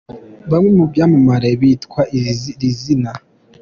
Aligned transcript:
Bamwe 0.51 0.69
mu 0.77 0.85
byamamare 0.91 1.49
bitwa 1.61 2.01
izi 2.17 2.69
zina. 2.81 3.11